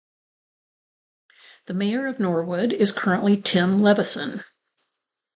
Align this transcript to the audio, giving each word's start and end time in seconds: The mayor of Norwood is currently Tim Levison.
The 1.67 1.75
mayor 1.75 2.07
of 2.07 2.19
Norwood 2.19 2.73
is 2.73 2.91
currently 2.91 3.39
Tim 3.39 3.83
Levison. 3.83 4.43